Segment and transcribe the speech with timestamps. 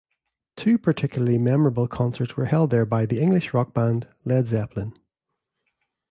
[0.57, 4.97] Two particularly memorable concerts were held there by the English rock band Led Zeppelin.